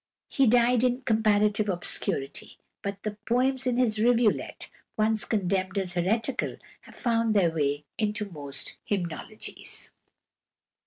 He 0.29 0.47
died 0.47 0.83
in 0.83 1.01
comparative 1.01 1.69
obscurity; 1.69 2.57
but 2.81 2.97
the 3.03 3.17
poems 3.27 3.67
in 3.67 3.77
his 3.77 3.99
"Rivulet," 3.99 4.67
once 4.97 5.25
condemned 5.25 5.77
as 5.77 5.93
heretical, 5.93 6.57
have 6.79 6.95
found 6.95 7.35
their 7.35 7.51
way 7.51 7.83
into 7.99 8.27
most 8.31 8.77
hymnologies. 8.83 9.91